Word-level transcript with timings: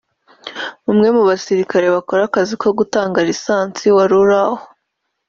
umwe 0.91 1.07
mu 1.15 1.23
basirikare 1.29 1.87
bakora 1.95 2.21
akazi 2.25 2.53
ko 2.61 2.67
gutanga 2.79 3.25
lisansi 3.27 3.85
wari 3.95 4.13
uri 4.21 4.35
aho 4.43 4.57